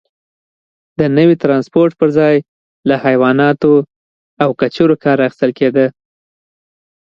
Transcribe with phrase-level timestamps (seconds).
[0.99, 2.35] د نوي ټرانسپورت پرځای
[2.89, 3.73] له حیواناتو
[4.43, 5.85] او کچرو کار اخیستل کېده.